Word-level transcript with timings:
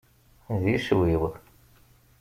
D 0.61 0.63
iswi-w. 0.75 1.23